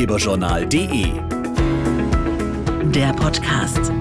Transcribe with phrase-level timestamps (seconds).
[0.00, 1.12] ratgeberjournal.de.
[2.90, 3.92] Der Podcast.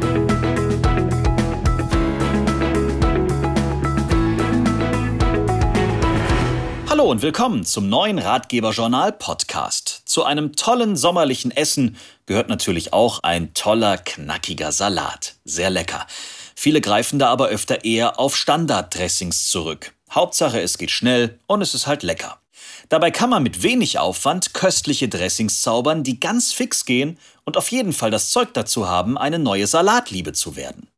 [6.90, 10.04] Hallo und willkommen zum neuen Ratgeberjournal Podcast.
[10.06, 15.36] Zu einem tollen sommerlichen Essen gehört natürlich auch ein toller, knackiger Salat.
[15.44, 16.08] Sehr lecker.
[16.56, 19.94] Viele greifen da aber öfter eher auf Standarddressings zurück.
[20.12, 22.40] Hauptsache, es geht schnell und es ist halt lecker.
[22.90, 27.70] Dabei kann man mit wenig Aufwand köstliche Dressings zaubern, die ganz fix gehen und auf
[27.70, 30.90] jeden Fall das Zeug dazu haben, eine neue Salatliebe zu werden.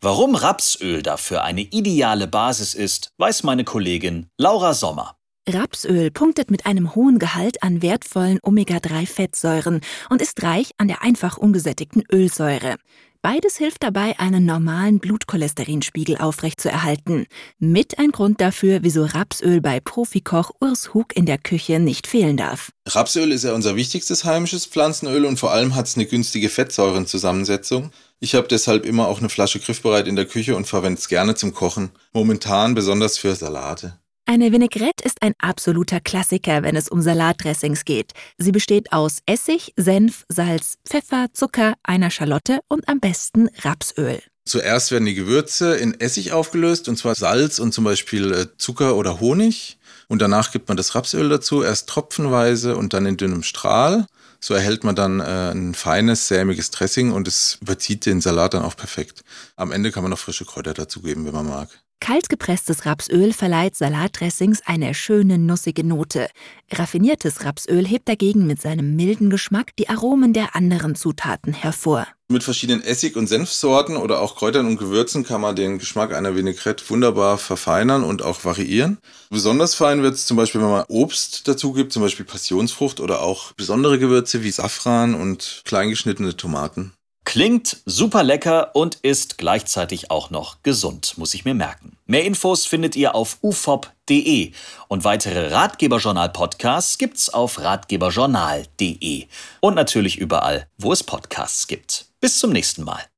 [0.00, 5.16] Warum Rapsöl dafür eine ideale Basis ist, weiß meine Kollegin Laura Sommer.
[5.46, 11.36] Rapsöl punktet mit einem hohen Gehalt an wertvollen Omega-3-Fettsäuren und ist reich an der einfach
[11.36, 12.76] ungesättigten Ölsäure.
[13.24, 17.24] Beides hilft dabei, einen normalen Blutcholesterinspiegel aufrechtzuerhalten.
[17.58, 22.36] Mit ein Grund dafür, wieso Rapsöl bei Profikoch Urs Hug in der Küche nicht fehlen
[22.36, 22.70] darf.
[22.86, 27.92] Rapsöl ist ja unser wichtigstes heimisches Pflanzenöl und vor allem hat es eine günstige Fettsäurenzusammensetzung.
[28.20, 31.34] Ich habe deshalb immer auch eine Flasche griffbereit in der Küche und verwende es gerne
[31.34, 31.92] zum Kochen.
[32.12, 33.98] Momentan besonders für Salate.
[34.26, 38.12] Eine Vinaigrette ist ein absoluter Klassiker, wenn es um Salatdressings geht.
[38.38, 44.22] Sie besteht aus Essig, Senf, Salz, Pfeffer, Zucker, einer Schalotte und am besten Rapsöl.
[44.46, 48.96] Zuerst werden die Gewürze in Essig aufgelöst, und zwar Salz und zum Beispiel äh, Zucker
[48.96, 49.78] oder Honig.
[50.08, 54.06] Und danach gibt man das Rapsöl dazu, erst tropfenweise und dann in dünnem Strahl.
[54.40, 58.62] So erhält man dann äh, ein feines, sämiges Dressing und es überzieht den Salat dann
[58.62, 59.22] auch perfekt.
[59.56, 61.68] Am Ende kann man noch frische Kräuter dazugeben, wenn man mag.
[62.04, 66.28] Kaltgepresstes Rapsöl verleiht Salatdressings eine schöne nussige Note.
[66.70, 72.06] Raffiniertes Rapsöl hebt dagegen mit seinem milden Geschmack die Aromen der anderen Zutaten hervor.
[72.28, 76.36] Mit verschiedenen Essig- und Senfsorten oder auch Kräutern und Gewürzen kann man den Geschmack einer
[76.36, 78.98] Vinaigrette wunderbar verfeinern und auch variieren.
[79.30, 83.22] Besonders fein wird es zum Beispiel, wenn man Obst dazu gibt, zum Beispiel Passionsfrucht oder
[83.22, 86.92] auch besondere Gewürze wie Safran und kleingeschnittene Tomaten.
[87.34, 91.96] Klingt super lecker und ist gleichzeitig auch noch gesund, muss ich mir merken.
[92.06, 94.52] Mehr Infos findet ihr auf ufop.de
[94.86, 99.26] und weitere Ratgeberjournal-Podcasts gibt's auf ratgeberjournal.de
[99.58, 102.06] und natürlich überall, wo es Podcasts gibt.
[102.20, 103.04] Bis zum nächsten Mal.